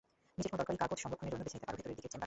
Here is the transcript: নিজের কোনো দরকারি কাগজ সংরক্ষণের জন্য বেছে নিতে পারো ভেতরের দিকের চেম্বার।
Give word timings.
নিজের 0.37 0.49
কোনো 0.51 0.59
দরকারি 0.61 0.77
কাগজ 0.83 0.97
সংরক্ষণের 1.03 1.31
জন্য 1.33 1.43
বেছে 1.45 1.55
নিতে 1.57 1.67
পারো 1.67 1.77
ভেতরের 1.79 1.97
দিকের 1.97 2.09
চেম্বার। 2.13 2.19